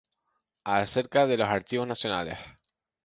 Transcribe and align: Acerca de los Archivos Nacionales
Acerca 0.63 1.27
de 1.27 1.37
los 1.37 1.47
Archivos 1.47 1.87
Nacionales 1.87 2.39